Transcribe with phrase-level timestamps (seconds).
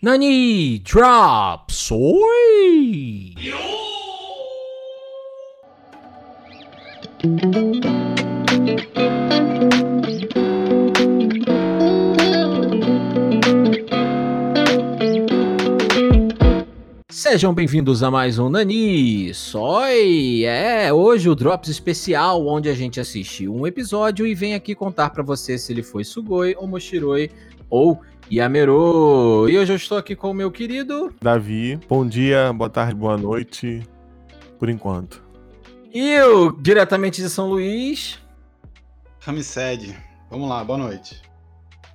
[0.00, 3.34] Nani drop soy.
[17.10, 20.44] Sejam bem-vindos a mais um Nani Soy.
[20.44, 25.10] É, hoje o Drops especial, onde a gente assiste um episódio e vem aqui contar
[25.10, 27.32] pra você se ele foi Sugoi, ou Moshiroi
[27.68, 29.48] ou Yamero.
[29.48, 31.78] E hoje eu estou aqui com o meu querido Davi.
[31.88, 33.82] Bom dia, boa tarde, boa noite.
[34.58, 35.22] Por enquanto.
[35.92, 38.18] E eu, diretamente de São Luís.
[39.20, 39.96] Ramsed.
[40.30, 41.22] Vamos lá, boa noite.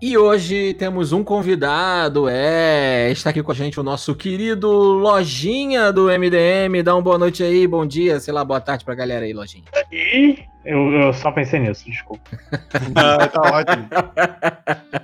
[0.02, 5.94] E hoje temos um convidado, é, está aqui com a gente o nosso querido Lojinha
[5.94, 6.84] do MDM.
[6.84, 9.64] Dá uma boa noite aí, bom dia, sei lá, boa tarde pra galera aí, Lojinha.
[9.90, 12.24] E eu, eu só pensei nisso, desculpa.
[12.96, 13.88] Ah, tá ótimo.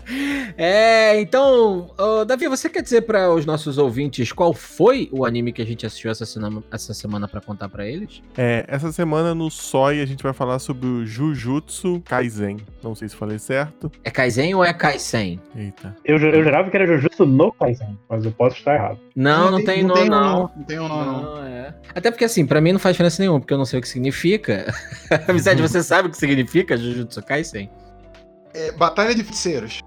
[0.58, 5.54] É, então, ô, Davi, você quer dizer para os nossos ouvintes qual foi o anime
[5.54, 8.22] que a gente assistiu essa semana, essa semana para contar para eles?
[8.38, 12.58] É, essa semana no SOI a gente vai falar sobre o Jujutsu Kaisen.
[12.84, 13.92] Não sei se falei certo.
[14.04, 15.40] É Kaizen ou é Kaisen?
[15.56, 15.96] Eita.
[16.04, 19.00] Eu, eu jurava que era Jujutsu no Kaisen, mas eu posso estar errado.
[19.16, 20.52] Não, não, tem, não, um não.
[20.56, 21.22] Não tem um não, não.
[21.22, 21.74] Não, é.
[21.94, 23.88] Até porque assim, pra mim não faz diferença nenhuma, porque eu não sei o que
[23.88, 24.74] significa.
[25.56, 27.70] Você sabe o que significa Jujutsu Kaisen?
[28.54, 29.82] É, Batalha de Feiticeiros.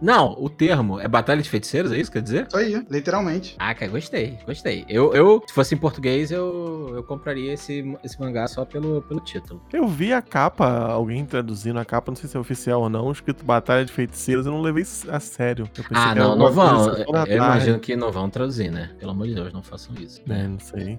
[0.00, 2.46] Não, o termo é Batalha de Feiticeiros, é isso que quer dizer?
[2.48, 3.56] Isso aí, literalmente.
[3.58, 4.84] Ah, cara, gostei, gostei.
[4.88, 9.20] Eu, eu, se fosse em português, eu, eu compraria esse, esse mangá só pelo, pelo
[9.20, 9.62] título.
[9.72, 13.10] Eu vi a capa, alguém traduzindo a capa, não sei se é oficial ou não,
[13.12, 15.68] escrito Batalha de Feiticeiros, eu não levei a sério.
[15.76, 16.88] Eu Ah, não, não vão.
[16.94, 17.32] Eu tarde.
[17.34, 18.90] imagino que não vão traduzir, né?
[18.98, 20.20] Pelo amor de Deus, não façam isso.
[20.28, 20.98] É, não sei.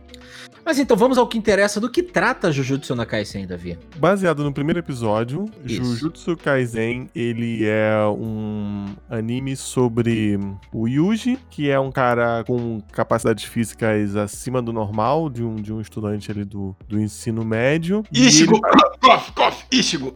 [0.65, 3.77] Mas então, vamos ao que interessa do que trata Jujutsu no Kaisen, Davi.
[3.97, 5.83] Baseado no primeiro episódio, Isso.
[5.83, 10.39] Jujutsu Kaisen, ele é um anime sobre
[10.73, 15.71] o Yuji, que é um cara com capacidades físicas acima do normal, de um, de
[15.73, 18.03] um estudante ali do, do ensino médio.
[18.11, 18.55] Ishigo!
[18.55, 20.15] ele- Cof, cof, Ishigo!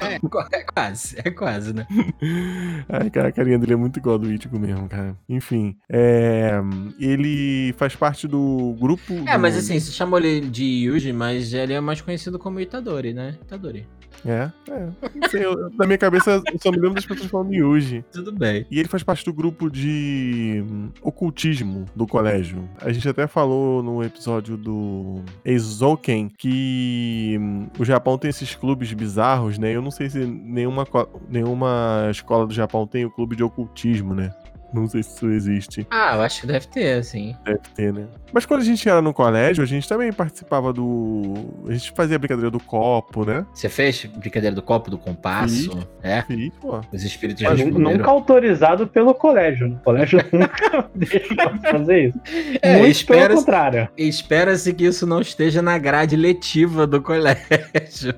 [0.00, 0.14] É,
[0.58, 1.86] é quase, é quase, né?
[2.88, 5.16] Ai, cara, a carinha dele é muito igual do Ichigo mesmo, cara.
[5.28, 6.52] Enfim, é,
[6.98, 9.12] ele faz parte do grupo...
[9.26, 12.60] É, do- mas assim, se chamou ele de Yuji, mas ele é mais conhecido como
[12.60, 13.36] Itadori, né?
[13.42, 13.86] Itadori.
[14.26, 15.28] É, é.
[15.28, 18.02] Sei, eu- na minha cabeça eu só me lembro das pessoas falando Yuji.
[18.10, 18.64] Tudo bem.
[18.70, 22.66] E ele faz parte do grupo de hum, ocultismo do colégio.
[22.80, 28.90] A gente até falou no episódio do Eizouken que hum, o Japão tem esses clubes
[28.94, 29.73] bizarros, né?
[29.74, 30.86] Eu não sei se nenhuma,
[31.28, 34.32] nenhuma escola do Japão tem o clube de ocultismo, né?
[34.74, 35.86] Não sei se isso existe.
[35.90, 37.36] Ah, eu acho que deve ter, assim.
[37.44, 38.06] Deve ter, né?
[38.32, 41.32] Mas quando a gente era no colégio, a gente também participava do.
[41.68, 43.46] A gente fazia a brincadeira do copo, né?
[43.54, 45.86] Você fez brincadeira do copo, do compasso?
[46.02, 46.22] É?
[46.22, 46.80] Fiz, pô.
[46.92, 49.74] Os espíritos Mas nunca autorizado pelo colégio.
[49.74, 52.20] O colégio nunca deixa eu fazer isso.
[52.60, 53.88] É, Muito espera- pelo contrário.
[53.96, 58.14] Espera-se que isso não esteja na grade letiva do colégio.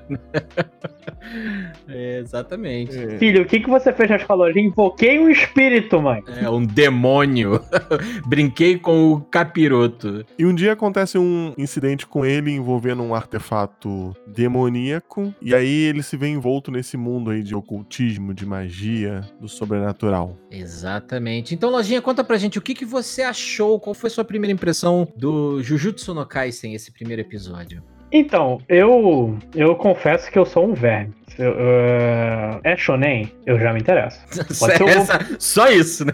[1.87, 2.97] É, exatamente.
[2.97, 3.17] É.
[3.17, 4.59] Filho, o que, que você fez na escola hoje?
[4.59, 6.23] Invoquei um espírito, mãe.
[6.41, 7.61] É um demônio.
[8.27, 10.25] Brinquei com o capiroto.
[10.37, 15.33] E um dia acontece um incidente com ele envolvendo um artefato demoníaco.
[15.41, 20.37] E aí ele se vê envolto nesse mundo aí de ocultismo, de magia, do sobrenatural.
[20.51, 21.53] Exatamente.
[21.53, 24.53] Então, Lojinha, conta pra gente o que, que você achou, qual foi a sua primeira
[24.53, 27.83] impressão do Jujutsu no Kaisen, esse primeiro episódio?
[28.11, 31.13] Então, eu eu confesso que eu sou um verme.
[31.37, 33.31] Eu- eu- é shonen?
[33.45, 34.19] Eu já me interesso.
[34.53, 36.13] ser um- Essa- só isso, né?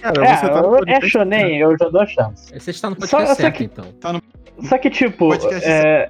[0.00, 2.52] Cara, É, você tá no eu- é shonen, eu já dou a chance.
[2.58, 3.84] Você está no Só- podcast só certo, que- então.
[4.68, 6.08] Só que, tipo, Podcast é,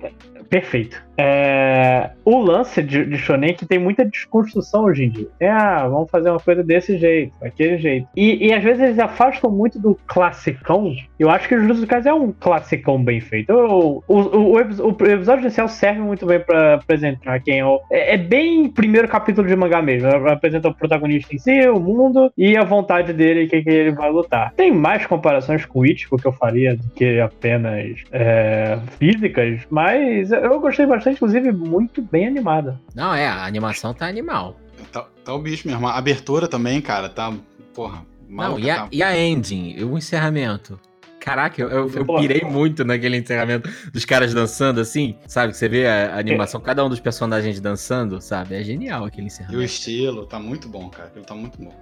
[0.48, 1.02] perfeito.
[1.16, 5.28] É, o lance de, de Shonen é que tem muita desconstrução hoje em dia.
[5.38, 8.08] É, ah, vamos fazer uma coisa desse jeito, daquele jeito.
[8.16, 10.92] E, e às vezes eles afastam muito do classicão.
[11.18, 13.52] Eu acho que o Jujutsu Kaisen é um classicão bem feito.
[13.52, 17.64] O, o, o, o epi- o episódio inicial serve muito bem pra apresentar quem é
[17.64, 17.80] o.
[17.92, 20.08] É, é bem primeiro capítulo de mangá mesmo.
[20.28, 24.10] Apresenta o protagonista em si, o mundo e a vontade dele que, que ele vai
[24.10, 24.52] lutar.
[24.56, 30.32] Tem mais comparações com o Ichigo que eu faria do que apenas é, físicas, mas
[30.34, 32.80] eu gostei bastante, inclusive, muito bem animada.
[32.94, 34.56] Não, é, a animação tá animal.
[34.92, 35.86] Tá, tá o bicho mesmo.
[35.86, 37.32] A abertura também, cara, tá.
[37.74, 38.04] Porra.
[38.28, 38.88] Não, maluca, e a, tá.
[38.90, 40.78] e a ending, o encerramento.
[41.24, 45.52] Caraca, eu, eu, eu pirei muito naquele encerramento dos caras dançando assim, sabe?
[45.52, 48.56] Que você vê a, animação, cada um dos personagens dançando, sabe?
[48.56, 49.62] É genial aquele E o encerramento.
[49.62, 51.10] estilo, tá muito bom, cara.
[51.16, 51.72] Ele tá muito bom.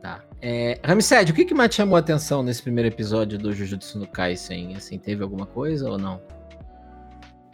[0.00, 0.22] Tá.
[0.40, 4.06] É, Ramsed, o que, que mais chamou a atenção nesse primeiro episódio do Jujutsu no
[4.06, 4.74] Kaisen?
[4.74, 6.18] Assim, teve alguma coisa ou não?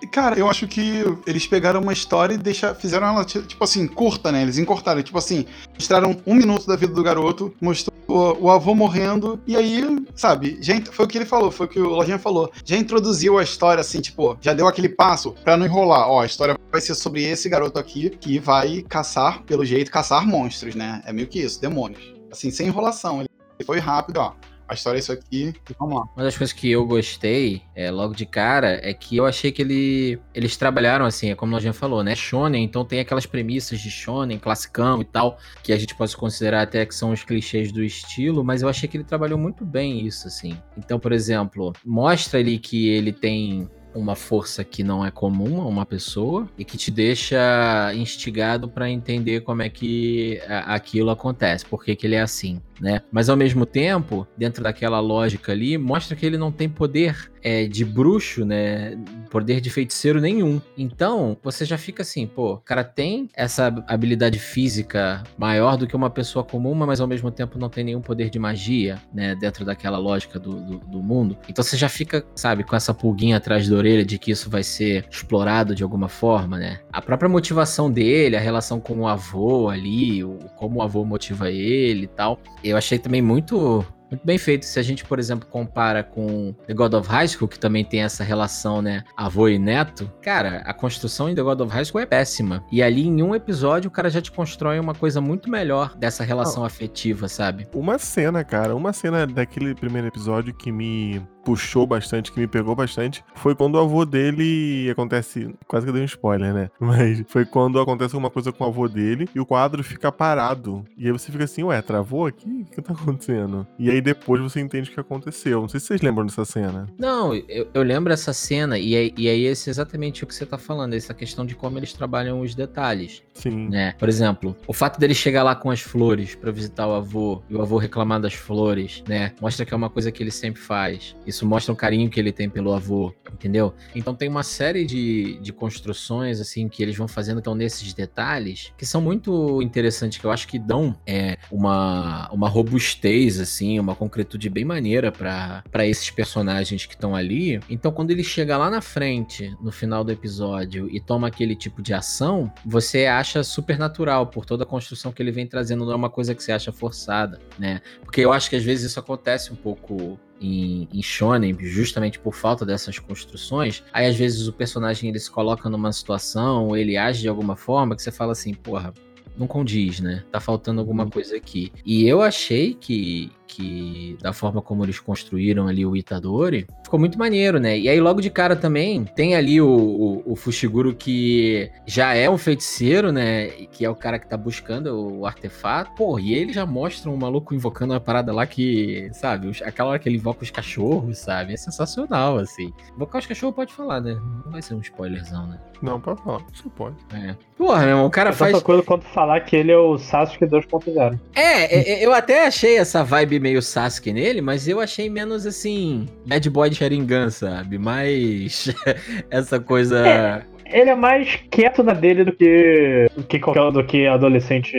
[0.07, 3.87] Cara, eu acho que eles pegaram uma história e deixa, fizeram ela, ti- tipo assim,
[3.87, 4.43] curta, né?
[4.43, 5.03] Eles encortaram.
[5.03, 9.57] Tipo assim, mostraram um minuto da vida do garoto, mostrou o, o, avô morrendo, e
[9.57, 9.83] aí,
[10.15, 12.53] sabe, já, foi o que ele falou, foi o que o Lojinha falou.
[12.65, 16.09] Já introduziu a história, assim, tipo, já deu aquele passo pra não enrolar.
[16.09, 20.27] Ó, a história vai ser sobre esse garoto aqui que vai caçar, pelo jeito, caçar
[20.27, 21.03] monstros, né?
[21.07, 22.15] É meio que isso, demônios.
[22.31, 23.21] Assim, sem enrolação.
[23.21, 23.29] Ele
[23.65, 24.33] foi rápido, ó
[24.69, 26.09] a história é isso aqui, vamos lá.
[26.17, 29.63] Uma das coisas que eu gostei, é, logo de cara, é que eu achei que
[29.63, 32.15] ele, eles trabalharam assim, é como nós já falou, né?
[32.15, 36.63] Shonen, então tem aquelas premissas de shonen, classicão e tal, que a gente pode considerar
[36.63, 40.07] até que são os clichês do estilo, mas eu achei que ele trabalhou muito bem
[40.07, 40.57] isso, assim.
[40.77, 45.67] Então, por exemplo, mostra ali que ele tem uma força que não é comum a
[45.67, 51.85] uma pessoa e que te deixa instigado para entender como é que aquilo acontece, por
[51.85, 53.03] que, que ele é assim né?
[53.11, 57.67] Mas ao mesmo tempo, dentro daquela lógica ali, mostra que ele não tem poder é,
[57.67, 58.97] de bruxo, né?
[59.31, 60.61] Poder de feiticeiro nenhum.
[60.77, 65.95] Então, você já fica assim, pô, o cara tem essa habilidade física maior do que
[65.95, 69.35] uma pessoa comum, mas ao mesmo tempo não tem nenhum poder de magia, né?
[69.35, 71.37] Dentro daquela lógica do, do, do mundo.
[71.49, 74.63] Então você já fica, sabe, com essa pulguinha atrás da orelha de que isso vai
[74.63, 76.81] ser explorado de alguma forma, né?
[76.93, 81.51] A própria motivação dele, a relação com o avô ali, o, como o avô motiva
[81.51, 84.65] ele e tal eu achei também muito muito bem feito.
[84.65, 88.03] Se a gente, por exemplo, compara com The God of High School, que também tem
[88.03, 92.01] essa relação, né, avô e neto, cara, a construção em The God of High School
[92.01, 92.65] é péssima.
[92.71, 96.23] E ali em um episódio o cara já te constrói uma coisa muito melhor dessa
[96.23, 96.67] relação oh.
[96.67, 97.67] afetiva, sabe?
[97.75, 102.75] Uma cena, cara, uma cena daquele primeiro episódio que me puxou bastante, que me pegou
[102.75, 105.55] bastante, foi quando o avô dele acontece.
[105.67, 106.71] Quase que eu dei um spoiler, né?
[106.81, 110.85] Mas foi quando acontece alguma coisa com o avô dele e o quadro fica parado.
[110.97, 112.67] E aí você fica assim, ué, travou aqui?
[112.69, 113.67] O que tá acontecendo?
[113.79, 115.61] E aí depois você entende o que aconteceu.
[115.61, 116.89] Não sei se vocês lembram dessa cena.
[116.99, 120.35] Não, eu, eu lembro essa cena, e, aí, e aí esse é exatamente o que
[120.35, 123.23] você tá falando, essa questão de como eles trabalham os detalhes.
[123.35, 123.69] Sim.
[123.69, 123.95] Né?
[123.99, 127.55] Por exemplo, o fato dele chegar lá com as flores para visitar o avô e
[127.55, 129.33] o avô reclamar das flores, né?
[129.41, 131.17] Mostra que é uma coisa que ele sempre faz.
[131.27, 133.75] Isso isso mostra o carinho que ele tem pelo avô, entendeu?
[133.95, 138.73] Então tem uma série de, de construções, assim, que eles vão fazendo, então, nesses detalhes,
[138.79, 143.95] que são muito interessantes, que eu acho que dão é, uma, uma robustez, assim, uma
[143.95, 147.61] concretude bem maneira para esses personagens que estão ali.
[147.69, 151.83] Então, quando ele chega lá na frente, no final do episódio, e toma aquele tipo
[151.83, 155.93] de ação, você acha super natural, por toda a construção que ele vem trazendo, não
[155.93, 157.81] é uma coisa que você acha forçada, né?
[158.03, 162.35] Porque eu acho que às vezes isso acontece um pouco em, em shonen, justamente por
[162.35, 167.23] falta dessas construções, aí às vezes o personagem ele se coloca numa situação, ele age
[167.23, 168.93] de alguma forma que você fala assim, porra,
[169.37, 170.25] não condiz, né?
[170.31, 171.11] Tá faltando alguma uhum.
[171.11, 171.73] coisa aqui.
[171.85, 177.19] E eu achei que, que da forma como eles construíram ali o Itadori, ficou muito
[177.19, 177.79] maneiro, né?
[177.79, 182.29] E aí logo de cara também tem ali o, o, o, Fushiguro que já é
[182.29, 183.47] um feiticeiro, né?
[183.71, 185.93] Que é o cara que tá buscando o artefato.
[185.97, 189.99] Pô, e ele já mostra um maluco invocando uma parada lá que, sabe, aquela hora
[189.99, 191.53] que ele invoca os cachorros, sabe?
[191.53, 192.73] É sensacional, assim.
[192.95, 194.19] Invocar os cachorros pode falar, né?
[194.45, 195.59] Não vai ser um spoilerzão, né?
[195.85, 196.97] Não, pode falar, você pode.
[197.13, 197.37] É.
[197.59, 198.63] Porra, meu irmão, o cara é faz.
[198.63, 201.21] coisa quanto falar que ele é o Sasuke 2.0.
[201.35, 206.09] É, é, eu até achei essa vibe meio Sasuke nele, mas eu achei menos assim.
[206.27, 207.77] Bad Boy de Sharingan, sabe?
[207.77, 208.75] Mais.
[209.31, 209.99] essa coisa.
[210.07, 214.75] É ele é mais quieto na dele do que do que qualquer do que adolescente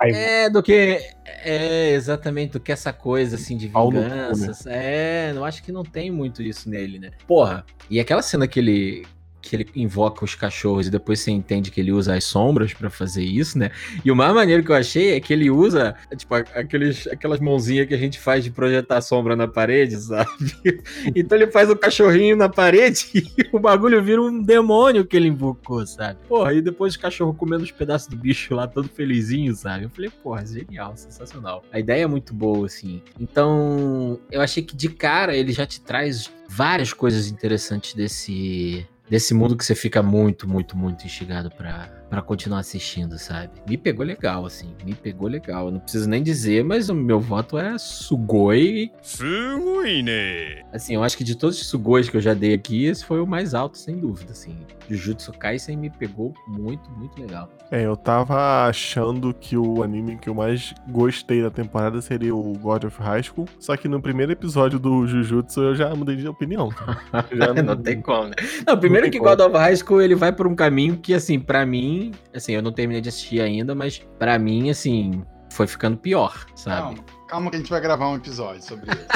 [0.00, 0.16] raiva.
[0.16, 0.98] É, do que
[1.44, 4.68] é exatamente do que essa coisa assim de vingança.
[4.68, 7.10] É, eu acho que não tem muito isso nele, né?
[7.26, 9.06] Porra, e aquela cena que ele
[9.48, 12.90] que ele invoca os cachorros e depois você entende que ele usa as sombras para
[12.90, 13.70] fazer isso, né?
[14.04, 17.86] E o mais maneiro que eu achei é que ele usa, tipo, aqueles, aquelas mãozinhas
[17.86, 20.26] que a gente faz de projetar sombra na parede, sabe?
[21.14, 25.28] Então ele faz o cachorrinho na parede e o bagulho vira um demônio que ele
[25.28, 26.18] invocou, sabe?
[26.28, 29.84] Porra, e depois o cachorro comendo os pedaços do bicho lá, todo felizinho, sabe?
[29.84, 31.64] Eu falei, porra, genial, sensacional.
[31.72, 33.02] A ideia é muito boa, assim.
[33.20, 39.34] Então, eu achei que de cara ele já te traz várias coisas interessantes desse desse
[39.34, 43.50] mundo que você fica muito, muito, muito instigado pra, para continuar assistindo, sabe?
[43.68, 44.74] Me pegou legal, assim.
[44.84, 45.66] Me pegou legal.
[45.66, 48.92] Eu não preciso nem dizer, mas o meu voto é Sugoi.
[49.02, 50.62] Sugoi, né?
[50.72, 53.20] Assim, eu acho que de todos os Sugois que eu já dei aqui, esse foi
[53.20, 54.56] o mais alto, sem dúvida, assim.
[54.88, 57.48] Jujutsu Kaisen me pegou muito, muito legal.
[57.70, 62.52] É, eu tava achando que o anime que eu mais gostei da temporada seria o
[62.58, 66.28] God of High School, só que no primeiro episódio do Jujutsu eu já mudei de
[66.28, 66.70] opinião.
[67.32, 67.62] Já não...
[67.62, 68.34] não tem como, né?
[68.66, 69.18] Não, primeiro não que.
[69.18, 72.62] God of High School ele vai por um caminho que, assim, para mim, assim, eu
[72.62, 76.96] não terminei de assistir ainda, mas para mim, assim, foi ficando pior, sabe?
[76.96, 79.06] Calma, calma que a gente vai gravar um episódio sobre isso.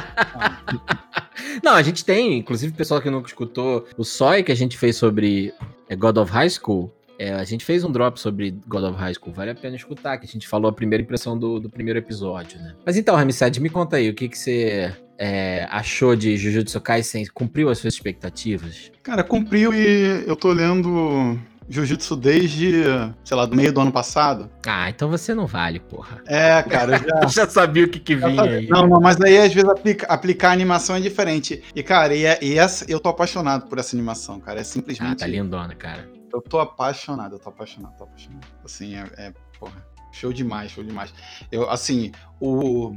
[1.62, 4.78] não, a gente tem, inclusive o pessoal que nunca escutou o Soi que a gente
[4.78, 5.52] fez sobre
[5.88, 9.12] é, God of High School, É, a gente fez um drop sobre God of High
[9.12, 11.98] School, vale a pena escutar, que a gente falou a primeira impressão do, do primeiro
[11.98, 12.72] episódio, né?
[12.84, 17.26] Mas então, Ramsed, me conta aí, o que, que você é, achou de Jujutsu Kaisen?
[17.26, 18.90] Cumpriu as suas expectativas?
[19.02, 22.84] Cara, cumpriu e eu tô lendo Jiu-Jitsu desde,
[23.22, 24.50] sei lá, do meio do ano passado.
[24.66, 26.22] Ah, então você não vale, porra.
[26.26, 27.28] É, cara, eu já.
[27.44, 28.66] Já sabia o que, que vinha aí.
[28.66, 31.62] Não, não, mas aí às vezes aplica, aplicar a animação é diferente.
[31.76, 34.60] E, cara, e, e essa, eu tô apaixonado por essa animação, cara.
[34.60, 35.18] É Ah, simplesmente.
[35.18, 38.46] tá lindona, cara eu tô apaixonado, eu tô apaixonado, tô apaixonado.
[38.64, 41.12] Assim, é, é porra, show demais, show demais.
[41.50, 42.94] Eu, assim, o,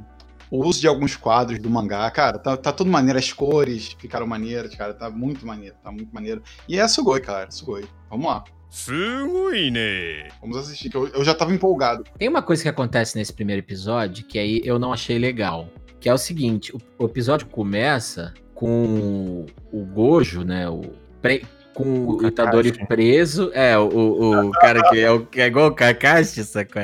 [0.50, 4.28] o uso de alguns quadros do mangá, cara, tá, tá tudo maneiro, as cores ficaram
[4.28, 6.44] maneiras, cara, tá muito maneiro, tá muito maneiro.
[6.68, 7.86] E é Sugoi, cara, Sugoi.
[8.10, 8.44] Vamos lá.
[8.70, 10.30] Sugoi, né?
[10.42, 12.04] Vamos assistir, que eu, eu já tava empolgado.
[12.18, 15.70] Tem uma coisa que acontece nesse primeiro episódio que aí eu não achei legal.
[16.00, 20.68] Que é o seguinte, o, episódio começa com o Gojo, né?
[20.68, 20.82] O
[21.22, 22.88] pre com o, O Itadori Kakashi.
[22.88, 23.52] preso.
[23.54, 26.84] É, o, o, o cara que é, o, que é igual o Kakashi, sacou?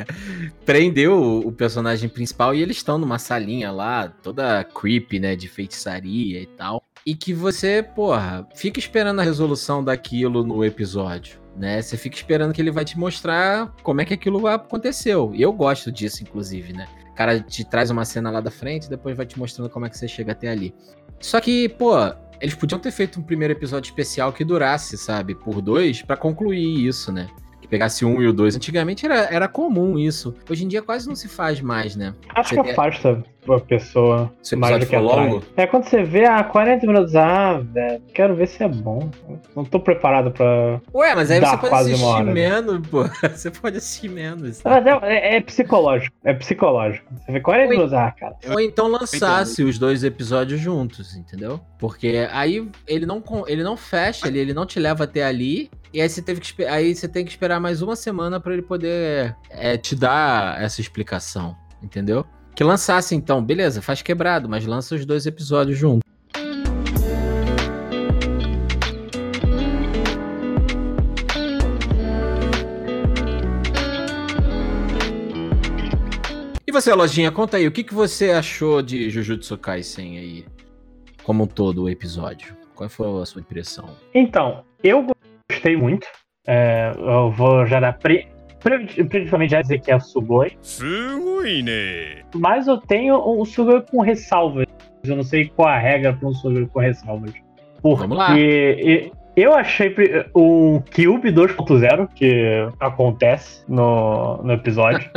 [0.66, 5.36] Prendeu o, o personagem principal e eles estão numa salinha lá, toda creepy, né?
[5.36, 6.84] De feitiçaria e tal.
[7.06, 11.40] E que você, porra, fica esperando a resolução daquilo no episódio.
[11.56, 11.82] Né?
[11.82, 15.32] Você fica esperando que ele vai te mostrar como é que aquilo aconteceu.
[15.34, 16.88] E eu gosto disso, inclusive, né?
[17.12, 19.86] O cara te traz uma cena lá da frente e depois vai te mostrando como
[19.86, 20.74] é que você chega até ali.
[21.20, 21.94] Só que, pô,
[22.40, 26.88] eles podiam ter feito um primeiro episódio especial que durasse, sabe, por dois, pra concluir
[26.88, 27.30] isso, né?
[27.70, 28.56] Pegasse um e o dois.
[28.56, 30.34] Antigamente era, era comum isso.
[30.50, 32.14] Hoje em dia quase não se faz mais, né?
[32.36, 35.44] Acho Você que afasta a pessoa Se o mais episódio do que longo.
[35.56, 39.10] É quando você vê, ah, 40 minutos, ah, velho, quero ver se é bom.
[39.56, 40.80] Não tô preparado pra.
[40.94, 42.34] Ué, mas aí você pode assistir hora, né?
[42.34, 43.04] menos, pô.
[43.30, 44.62] Você pode assistir menos.
[44.64, 46.16] Mas é, é- é psicológico.
[46.24, 47.06] É psicológico.
[47.26, 47.76] Você vê 40 Oi.
[47.76, 48.36] minutos, ah, cara.
[48.50, 51.60] Ou então lançasse os dois episódios juntos, entendeu?
[51.78, 55.72] Porque aí ele não, ele não fecha, ele, ele não te leva até ali.
[55.92, 58.62] E aí você, teve que, aí você tem que esperar mais uma semana pra ele
[58.62, 62.24] poder é, te dar essa explicação, entendeu?
[62.56, 66.08] Que lançasse então, beleza, faz quebrado, mas lança os dois episódios juntos.
[76.68, 80.46] E você, Lojinha, conta aí, o que, que você achou de Jujutsu Kaisen aí?
[81.24, 82.56] Como um todo, o episódio.
[82.76, 83.90] Qual foi a sua impressão?
[84.14, 85.08] Então, eu
[85.52, 86.08] gostei muito.
[86.48, 88.28] É, eu vou já dar pre...
[89.10, 90.58] Principalmente já dizer que é o Sugoi.
[90.62, 92.24] Sugoi, né?
[92.36, 94.66] Mas eu tenho um Sugoi com ressalvas.
[95.04, 97.32] Eu não sei qual a regra para um Sugoi com ressalvas.
[97.82, 99.94] Porque eu achei
[100.34, 105.10] o Cube 2.0 que acontece no, no episódio.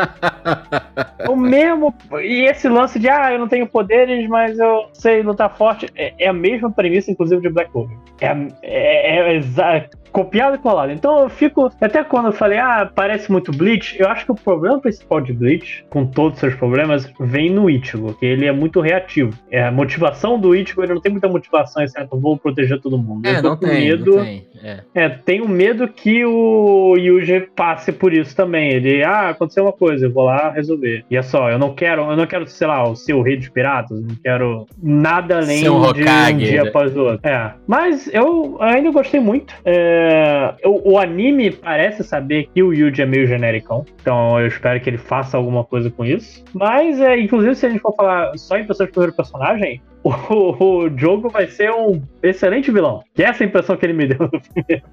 [1.28, 1.94] o mesmo.
[2.20, 5.86] E esse lance de, ah, eu não tenho poderes, mas eu sei lutar forte.
[5.96, 7.96] É, é a mesma premissa, inclusive, de Black Clover.
[8.20, 10.92] É, é, é copiado e colado.
[10.92, 11.72] Então eu fico.
[11.80, 15.32] Até quando eu falei, ah, parece muito Bleach, eu acho que o problema principal de
[15.32, 19.32] Bleach, com todos os seus problemas, vem no Ichigo, que ele é muito reativo.
[19.50, 23.26] É, a motivação do Ichigo, ele não tem muita motivação, exceto vou proteger todo mundo.
[23.26, 24.01] É, eu tô não com tem, medo.
[24.10, 24.46] Não tem.
[24.62, 24.80] É.
[24.94, 28.70] É, tenho medo que o Yuji passe por isso também.
[28.70, 31.04] Ele, ah, aconteceu uma coisa, eu vou lá resolver.
[31.10, 33.48] E é só, eu não quero, eu não quero, sei lá, ser o rei dos
[33.48, 36.68] piratas, eu não quero nada além um de um Hokage, dia né?
[36.68, 37.28] após o outro.
[37.28, 37.54] É.
[37.66, 39.52] Mas eu ainda gostei muito.
[39.64, 43.84] É, o, o anime parece saber que o Yuji é meio genericão.
[44.00, 46.44] Então eu espero que ele faça alguma coisa com isso.
[46.52, 49.80] Mas, é, inclusive, se a gente for falar só em pessoas primeiro personagem,
[50.30, 53.02] o, o jogo vai ser um excelente vilão.
[53.14, 54.30] Que é essa impressão que ele me deu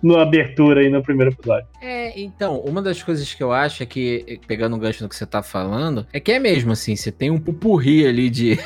[0.03, 1.67] na abertura e no primeiro episódio.
[1.81, 5.15] É, então, uma das coisas que eu acho é que, pegando o gancho no que
[5.15, 8.59] você tá falando, é que é mesmo assim, você tem um pupurri ali de,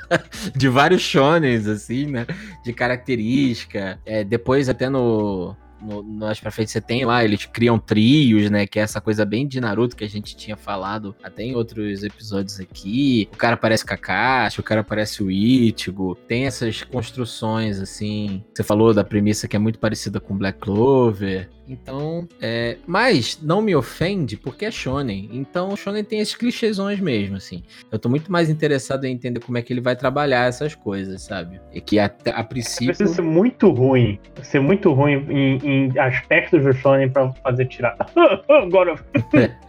[0.54, 2.26] de vários shonens, assim, né?
[2.64, 3.98] De característica.
[4.04, 5.56] É, depois, até no.
[5.86, 8.66] No, mais pra frente você tem lá, eles criam trios, né?
[8.66, 12.02] Que é essa coisa bem de Naruto que a gente tinha falado até em outros
[12.02, 13.28] episódios aqui.
[13.32, 16.16] O cara parece Kakashi, o cara parece o Ichigo.
[16.26, 18.42] Tem essas construções, assim.
[18.52, 21.48] Você falou da premissa que é muito parecida com Black Clover.
[21.68, 22.78] Então, é.
[22.86, 25.28] Mas não me ofende porque é Shonen.
[25.32, 27.62] Então, o Shonen tem esses clichêsões mesmo, assim.
[27.90, 31.22] Eu tô muito mais interessado em entender como é que ele vai trabalhar essas coisas,
[31.22, 31.60] sabe?
[31.72, 32.86] E que a, a princípio.
[32.86, 34.18] Precisa ser muito ruim.
[34.42, 37.96] Ser muito ruim em, em aspectos do Shonen pra fazer tirar.
[38.48, 38.94] Agora.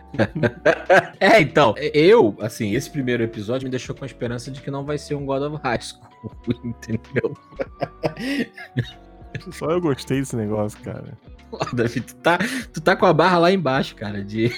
[1.19, 4.83] É, então, eu, assim, esse primeiro episódio me deixou com a esperança de que não
[4.83, 6.07] vai ser um God of High School,
[6.63, 7.37] entendeu?
[9.51, 11.13] Só eu gostei desse negócio, cara.
[11.73, 12.39] Davi, tu tá,
[12.73, 14.51] tu tá com a barra lá embaixo, cara, de,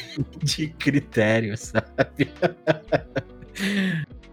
[0.44, 2.32] de critério, sabe?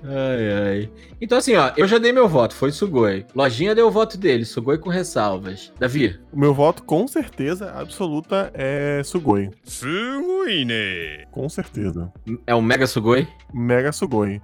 [0.08, 0.90] Ai, ai.
[1.20, 3.26] Então, assim, ó, eu já dei meu voto, foi Sugoi.
[3.34, 5.72] Lojinha deu o voto dele, Sugoi com ressalvas.
[5.80, 6.20] Davi?
[6.32, 9.50] O meu voto, com certeza, absoluta, é Sugoi.
[9.64, 11.24] Sugoi, né?
[11.32, 12.12] Com certeza.
[12.46, 13.26] É um Mega Sugoi?
[13.52, 14.40] Mega Sugoi.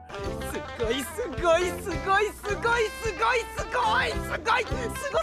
[0.51, 4.65] Sugoi, Sugoi, Sugoi, Sugoi, Sugoi, Sugoi, Sugoi, Sugoi,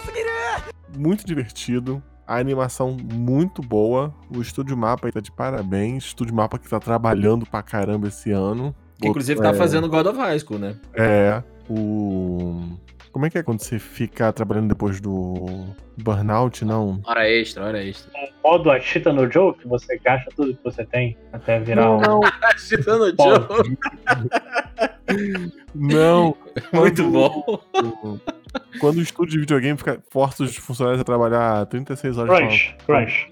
[0.02, 2.02] Sugoi, Muito divertido.
[2.26, 4.14] A animação muito boa.
[4.30, 6.06] O Estúdio Mapa tá de parabéns.
[6.06, 8.74] Estúdio Mapa que tá trabalhando pra caramba esse ano.
[9.00, 10.76] Que inclusive tá É, fazendo God of High School, né?
[10.94, 11.42] É.
[11.70, 12.62] O.
[13.12, 15.66] Como é que é quando você fica trabalhando depois do
[15.98, 17.02] burnout, não?
[17.06, 18.12] Hora extra, hora extra.
[18.44, 22.00] Modo Ashita no Joe, que você gasta tudo que você tem até virar um.
[22.02, 23.48] Não, Agitando o Pode.
[25.08, 25.52] Joe.
[25.74, 26.36] não.
[26.74, 27.60] Muito bom.
[28.80, 32.78] Quando o estúdio de videogame fica força os funcionários a trabalhar 36 horas por Crunch,
[32.86, 33.30] Crunch.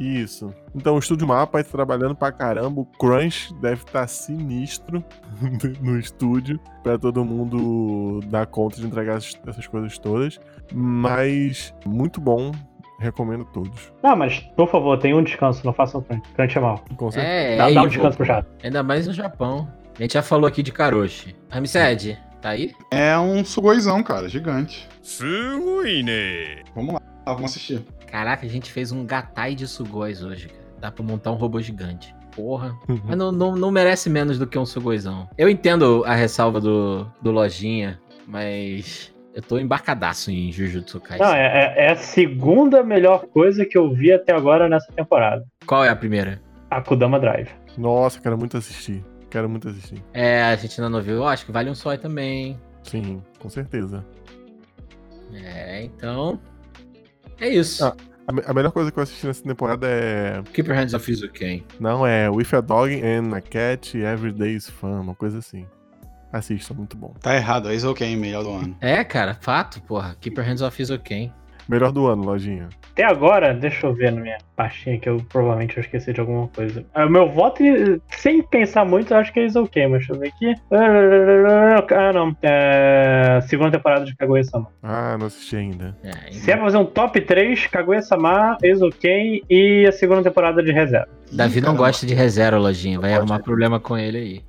[0.00, 0.52] Isso.
[0.74, 2.80] Então o Estúdio Mapa está trabalhando pra caramba.
[2.80, 5.04] O Crunch deve estar sinistro
[5.80, 10.40] no estúdio pra todo mundo dar conta de entregar essas, coisas todas.
[10.72, 12.52] Mas muito bom.
[12.98, 13.92] Recomendo todos.
[14.00, 16.22] Não, mas por favor, tem um descanso, não façam crunch.
[16.34, 16.84] Crunch é mal.
[16.96, 17.34] Com certeza.
[17.34, 18.46] É, Dá, é dá um evil, descanso pro chato.
[18.62, 19.68] Ainda mais no Japão.
[19.98, 21.34] A gente já falou aqui de Karoshi.
[21.50, 22.72] Ramsed, Tá aí?
[22.90, 24.88] É um sugoizão, cara, gigante.
[25.00, 26.04] Sugoi.
[26.74, 27.80] Vamos lá, tá, vamos assistir.
[28.08, 30.60] Caraca, a gente fez um gatai de sugois hoje, cara.
[30.80, 32.12] Dá pra montar um robô gigante.
[32.34, 32.76] Porra.
[32.88, 33.00] Uhum.
[33.04, 35.30] Mas não, não, não merece menos do que um sugoizão.
[35.38, 41.24] Eu entendo a ressalva do, do Lojinha, mas eu tô embarcadaço em Jujutsu Kaisen.
[41.24, 45.44] Não, é, é, é, a segunda melhor coisa que eu vi até agora nessa temporada.
[45.64, 46.42] Qual é a primeira?
[46.68, 47.50] Akudama Drive.
[47.78, 49.04] Nossa, quero muito assistir.
[49.32, 50.04] Quero muito assistir.
[50.12, 51.14] É, a gente ainda não viu.
[51.14, 52.60] Eu acho que vale um só também.
[52.82, 54.04] Sim, com certeza.
[55.32, 56.38] É, então.
[57.40, 57.82] É isso.
[57.82, 57.96] Ah.
[58.26, 60.42] A, a melhor coisa que eu assisti nessa temporada é.
[60.52, 61.64] Keep your hands off Izuken.
[61.80, 65.66] Não, é With a Dog and a Cat Every Day is Fun, uma coisa assim.
[66.30, 67.14] Assista, muito bom.
[67.18, 68.76] Tá errado, é Isoken, melhor do ano.
[68.82, 70.14] É, cara, fato, porra.
[70.20, 71.32] Keep your hands off Izuken.
[71.68, 72.68] Melhor do ano, lojinha.
[72.92, 76.46] Até agora, deixa eu ver na minha pastinha que eu provavelmente eu esqueci de alguma
[76.48, 76.84] coisa.
[76.92, 77.62] Ah, O meu voto,
[78.08, 80.54] sem pensar muito, eu acho que é ok, mas deixa eu ver aqui.
[80.70, 82.36] Ah, não.
[82.42, 83.40] É...
[83.46, 84.66] Segunda temporada de Kaguya-sama.
[84.82, 85.96] Ah, não assisti ainda.
[86.04, 90.70] É, Se é pra fazer um top 3, Kaguya-sama, Eizouken e a segunda temporada de
[90.72, 91.08] reserva.
[91.32, 91.84] Davi não Caramba.
[91.86, 93.00] gosta de reserva, Lojinha.
[93.00, 94.40] Vai arrumar problema com ele aí.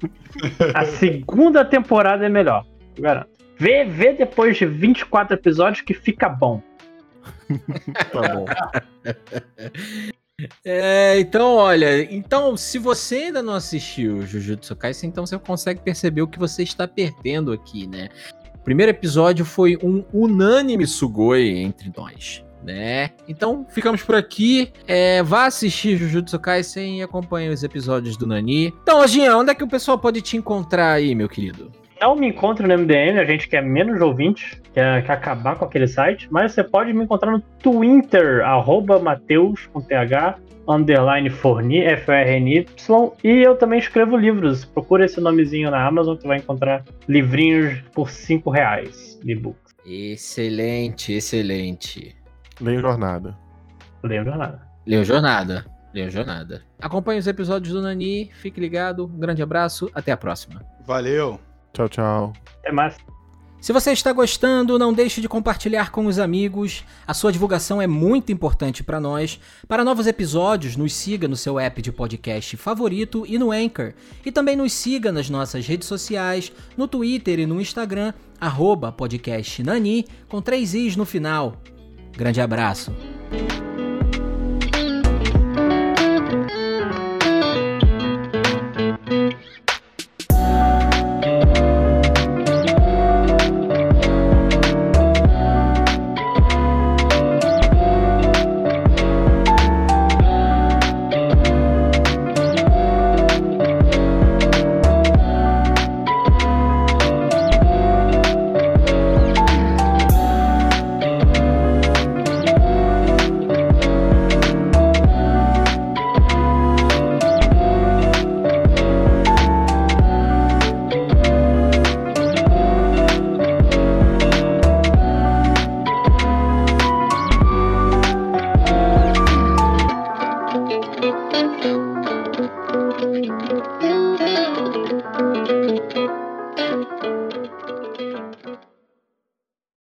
[0.73, 2.65] A segunda temporada é melhor,
[2.97, 3.29] eu garanto.
[3.57, 6.61] Vê, vê depois de 24 episódios que fica bom.
[8.12, 8.45] Tá bom.
[10.65, 16.23] É, então, olha, então, se você ainda não assistiu Jujutsu Kaisen, então você consegue perceber
[16.23, 18.09] o que você está perdendo aqui, né?
[18.55, 23.12] O primeiro episódio foi um unânime sugoi entre nós, né?
[23.27, 24.73] Então, ficamos por aqui.
[24.88, 28.73] É, vá assistir Jujutsu Kaisen e acompanhe os episódios do Nani.
[28.81, 31.71] Então, Lojinha, onde é que o pessoal pode te encontrar aí, meu querido?
[32.03, 35.87] Não me encontre no MDM, a gente quer menos ouvintes, quer, quer acabar com aquele
[35.87, 40.37] site, mas você pode me encontrar no Twitter, arroba Mateus, com TH,
[40.67, 42.65] underline Forni, F-R-N-Y,
[43.23, 44.65] e eu também escrevo livros.
[44.65, 49.73] Procura esse nomezinho na Amazon que vai encontrar livrinhos por 5 reais de books.
[49.85, 52.13] Excelente, excelente.
[52.59, 53.37] Leia Jornada.
[54.03, 54.61] Lembra nada.
[54.85, 55.65] Leu Jornada.
[55.93, 56.63] Leu Jornada.
[56.81, 60.61] Acompanhe os episódios do Nani, fique ligado, um grande abraço, até a próxima.
[60.85, 61.39] Valeu.
[61.73, 62.33] Tchau, tchau.
[62.59, 62.95] Até mais.
[63.63, 66.83] Se você está gostando, não deixe de compartilhar com os amigos.
[67.07, 69.39] A sua divulgação é muito importante para nós.
[69.69, 73.93] Para novos episódios, nos siga no seu app de podcast favorito e no Anchor.
[74.25, 79.63] E também nos siga nas nossas redes sociais, no Twitter e no Instagram, arroba podcast
[79.63, 81.55] Nani, com três i's no final.
[82.12, 82.93] Grande abraço.